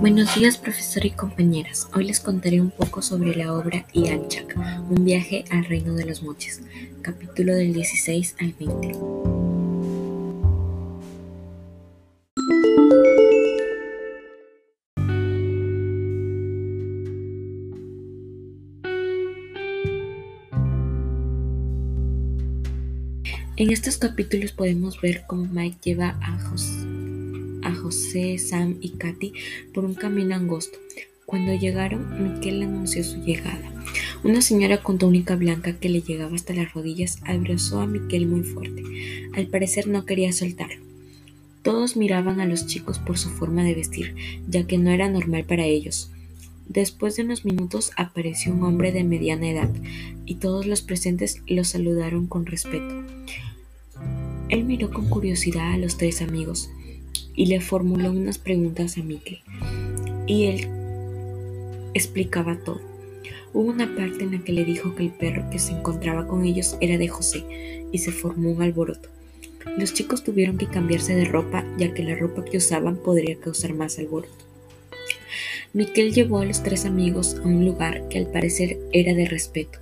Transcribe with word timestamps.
Buenos 0.00 0.34
días 0.34 0.56
profesor 0.56 1.04
y 1.04 1.10
compañeras. 1.10 1.86
Hoy 1.94 2.04
les 2.04 2.20
contaré 2.20 2.58
un 2.58 2.70
poco 2.70 3.02
sobre 3.02 3.34
la 3.36 3.52
obra 3.52 3.84
Ianchak, 3.92 4.56
un 4.88 5.04
viaje 5.04 5.44
al 5.50 5.66
reino 5.66 5.92
de 5.92 6.06
los 6.06 6.22
moches, 6.22 6.62
capítulo 7.02 7.54
del 7.54 7.74
16 7.74 8.36
al 8.40 8.54
20. 8.58 8.92
En 23.60 23.70
estos 23.70 23.98
capítulos 23.98 24.52
podemos 24.52 24.98
ver 25.02 25.24
cómo 25.26 25.44
Mike 25.44 25.76
lleva 25.82 26.16
a 26.22 26.38
José, 26.48 26.79
Sam 28.38 28.76
y 28.80 28.90
Katy 28.90 29.32
por 29.72 29.84
un 29.84 29.94
camino 29.94 30.34
angosto. 30.34 30.78
Cuando 31.30 31.54
llegaron, 31.54 32.34
Miquel 32.34 32.62
anunció 32.62 33.04
su 33.04 33.22
llegada. 33.22 33.72
Una 34.24 34.42
señora 34.42 34.82
con 34.82 34.98
túnica 34.98 35.36
blanca 35.36 35.78
que 35.78 35.88
le 35.88 36.02
llegaba 36.02 36.34
hasta 36.34 36.54
las 36.54 36.74
rodillas 36.74 37.20
abrazó 37.24 37.80
a 37.80 37.86
Miquel 37.86 38.26
muy 38.26 38.42
fuerte. 38.42 38.82
Al 39.34 39.46
parecer 39.46 39.86
no 39.86 40.06
quería 40.06 40.32
soltarlo. 40.32 40.82
Todos 41.62 41.96
miraban 41.96 42.40
a 42.40 42.46
los 42.46 42.66
chicos 42.66 42.98
por 42.98 43.16
su 43.16 43.28
forma 43.28 43.62
de 43.62 43.74
vestir, 43.74 44.16
ya 44.48 44.66
que 44.66 44.76
no 44.78 44.90
era 44.90 45.08
normal 45.08 45.44
para 45.44 45.64
ellos. 45.64 46.10
Después 46.68 47.14
de 47.16 47.22
unos 47.22 47.44
minutos 47.44 47.92
apareció 47.96 48.52
un 48.52 48.64
hombre 48.64 48.90
de 48.90 49.04
mediana 49.04 49.50
edad 49.50 49.70
y 50.26 50.36
todos 50.36 50.66
los 50.66 50.82
presentes 50.82 51.42
lo 51.46 51.62
saludaron 51.64 52.26
con 52.26 52.46
respeto. 52.46 53.04
Él 54.48 54.64
miró 54.64 54.90
con 54.90 55.08
curiosidad 55.08 55.74
a 55.74 55.78
los 55.78 55.96
tres 55.96 56.22
amigos 56.22 56.70
y 57.34 57.46
le 57.46 57.60
formuló 57.60 58.10
unas 58.10 58.38
preguntas 58.38 58.98
a 58.98 59.02
Mickey. 59.02 59.42
Y 60.26 60.46
él 60.46 60.68
explicaba 61.94 62.58
todo. 62.58 62.80
Hubo 63.52 63.70
una 63.70 63.94
parte 63.96 64.24
en 64.24 64.32
la 64.32 64.44
que 64.44 64.52
le 64.52 64.64
dijo 64.64 64.94
que 64.94 65.04
el 65.04 65.10
perro 65.10 65.48
que 65.50 65.58
se 65.58 65.72
encontraba 65.72 66.26
con 66.28 66.44
ellos 66.44 66.76
era 66.80 66.98
de 66.98 67.08
José 67.08 67.86
y 67.90 67.98
se 67.98 68.12
formó 68.12 68.50
un 68.52 68.62
alboroto. 68.62 69.08
Los 69.76 69.92
chicos 69.92 70.22
tuvieron 70.22 70.56
que 70.56 70.66
cambiarse 70.66 71.14
de 71.14 71.24
ropa 71.24 71.64
ya 71.76 71.92
que 71.92 72.04
la 72.04 72.14
ropa 72.14 72.44
que 72.44 72.58
usaban 72.58 72.96
podría 72.96 73.36
causar 73.36 73.74
más 73.74 73.98
alboroto. 73.98 74.32
Miquel 75.72 76.12
llevó 76.12 76.40
a 76.40 76.44
los 76.44 76.62
tres 76.62 76.84
amigos 76.84 77.36
a 77.36 77.46
un 77.46 77.64
lugar 77.64 78.08
que 78.08 78.18
al 78.18 78.26
parecer 78.26 78.78
era 78.92 79.14
de 79.14 79.26
respeto 79.26 79.78